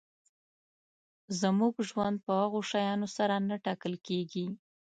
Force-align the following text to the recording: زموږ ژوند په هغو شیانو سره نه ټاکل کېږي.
زموږ 1.41 1.73
ژوند 1.89 2.15
په 2.25 2.31
هغو 2.41 2.59
شیانو 2.69 3.07
سره 3.17 3.35
نه 3.49 3.55
ټاکل 3.65 3.93
کېږي. 4.07 4.45